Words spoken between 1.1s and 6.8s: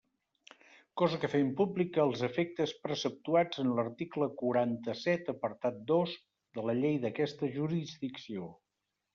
que fem pública als efectes preceptuats en l'article quaranta-set apartat dos de la